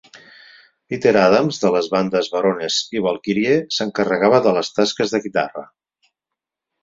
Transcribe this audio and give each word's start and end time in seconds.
Peter 0.91 1.11
Adams 1.23 1.59
de 1.65 1.69
les 1.75 1.89
bandes 1.95 2.29
Baroness 2.37 2.77
i 2.99 3.03
Valkyrie 3.07 3.59
s'encarregava 3.77 4.39
de 4.47 4.57
les 4.59 4.75
tasques 4.79 5.13
de 5.17 5.21
guitarra. 5.27 5.67